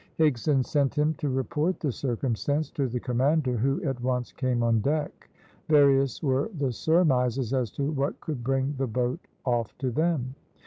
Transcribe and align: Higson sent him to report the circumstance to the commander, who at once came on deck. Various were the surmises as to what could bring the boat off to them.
Higson 0.17 0.65
sent 0.65 0.95
him 0.95 1.13
to 1.19 1.29
report 1.29 1.79
the 1.79 1.91
circumstance 1.91 2.71
to 2.71 2.87
the 2.87 2.99
commander, 2.99 3.55
who 3.55 3.83
at 3.83 4.01
once 4.01 4.31
came 4.31 4.63
on 4.63 4.79
deck. 4.81 5.29
Various 5.69 6.23
were 6.23 6.49
the 6.57 6.71
surmises 6.71 7.53
as 7.53 7.69
to 7.73 7.91
what 7.91 8.19
could 8.19 8.43
bring 8.43 8.73
the 8.79 8.87
boat 8.87 9.19
off 9.45 9.77
to 9.77 9.91
them. 9.91 10.33